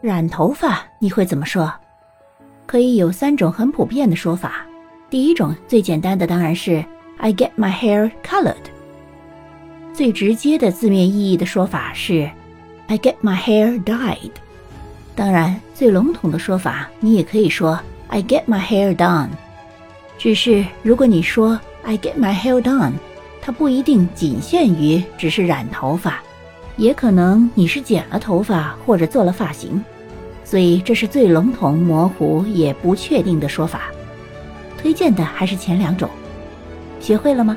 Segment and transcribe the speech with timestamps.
[0.00, 1.72] 染头发你会怎么说？
[2.66, 4.64] 可以有三种很普遍的说法。
[5.10, 6.84] 第一种最简单的当然是
[7.16, 8.54] I get my hair colored。
[9.92, 12.30] 最直接的字面意义的说法是
[12.86, 14.30] I get my hair dyed。
[15.16, 19.30] 当然，最笼统的说法你也可以说 I get my hair done。
[20.16, 22.92] 只是如果你说 I get my hair done，
[23.42, 26.22] 它不一定仅限于只是染头发。
[26.78, 29.84] 也可能你是剪了头发或者做了发型，
[30.44, 33.90] 所以这是最笼统、模糊也不确定的说法。
[34.80, 36.08] 推荐的还是前两种，
[37.00, 37.56] 学会了吗？